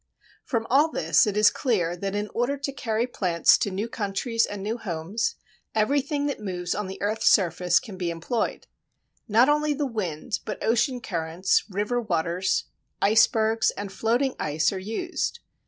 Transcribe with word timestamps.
From 0.43 0.65
all 0.67 0.89
this 0.89 1.27
it 1.27 1.37
is 1.37 1.51
clear 1.51 1.95
that 1.95 2.15
in 2.15 2.27
order 2.33 2.57
to 2.57 2.71
carry 2.71 3.05
plants 3.05 3.55
to 3.59 3.69
new 3.69 3.87
countries 3.87 4.47
and 4.47 4.63
new 4.63 4.79
homes, 4.79 5.35
everything 5.75 6.25
that 6.25 6.39
moves 6.39 6.73
on 6.73 6.87
the 6.87 6.99
earth's 7.03 7.29
surface 7.29 7.79
can 7.79 7.97
be 7.99 8.09
employed. 8.09 8.65
Not 9.27 9.47
only 9.47 9.75
the 9.75 9.85
wind, 9.85 10.39
but 10.43 10.57
ocean 10.63 11.01
currents, 11.01 11.65
river 11.69 12.01
waters, 12.01 12.63
icebergs, 12.99 13.69
and 13.77 13.91
floating 13.91 14.33
ice 14.39 14.73
are 14.73 14.79
used. 14.79 15.39